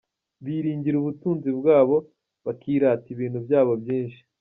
Biringira 0.43 0.95
ubutunzi 0.99 1.49
bwabo, 1.59 1.95
Bakirata 2.45 3.07
ibintu 3.15 3.37
byabo 3.45 3.71
byinshi. 3.81 4.19